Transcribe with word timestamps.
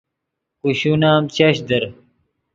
کوشون 0.61 1.03
ام 1.11 1.23
چش 1.35 1.57
در 1.67 1.83